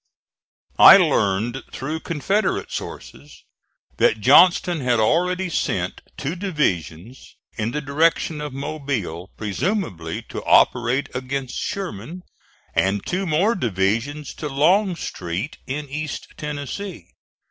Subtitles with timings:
[0.79, 3.43] I learned through Confederate sources
[3.97, 11.07] that Johnston had already sent two divisions in the direction of Mobile, presumably to operate
[11.13, 12.23] against Sherman,
[12.73, 17.11] and two more divisions to Longstreet in East Tennessee.